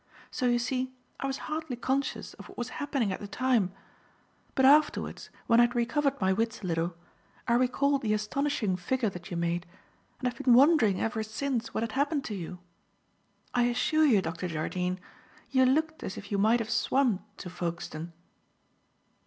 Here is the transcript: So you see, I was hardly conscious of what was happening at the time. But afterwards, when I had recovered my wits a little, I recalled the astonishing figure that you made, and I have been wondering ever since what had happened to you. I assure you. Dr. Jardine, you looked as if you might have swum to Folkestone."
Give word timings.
So 0.31 0.47
you 0.47 0.57
see, 0.57 0.91
I 1.19 1.27
was 1.27 1.37
hardly 1.45 1.75
conscious 1.75 2.33
of 2.39 2.49
what 2.49 2.57
was 2.57 2.69
happening 2.81 3.11
at 3.13 3.19
the 3.19 3.27
time. 3.27 3.71
But 4.55 4.65
afterwards, 4.65 5.29
when 5.45 5.59
I 5.59 5.65
had 5.65 5.75
recovered 5.75 6.19
my 6.19 6.33
wits 6.33 6.63
a 6.63 6.65
little, 6.65 6.95
I 7.47 7.53
recalled 7.53 8.01
the 8.01 8.15
astonishing 8.15 8.77
figure 8.77 9.11
that 9.11 9.29
you 9.29 9.37
made, 9.37 9.67
and 10.17 10.27
I 10.27 10.33
have 10.33 10.43
been 10.43 10.55
wondering 10.55 10.99
ever 10.99 11.21
since 11.21 11.75
what 11.75 11.83
had 11.83 11.91
happened 11.91 12.25
to 12.25 12.35
you. 12.35 12.57
I 13.53 13.65
assure 13.65 14.03
you. 14.05 14.23
Dr. 14.23 14.47
Jardine, 14.47 14.99
you 15.51 15.67
looked 15.67 16.01
as 16.01 16.17
if 16.17 16.31
you 16.31 16.39
might 16.39 16.61
have 16.61 16.71
swum 16.71 17.23
to 17.37 17.51
Folkestone." 17.51 18.11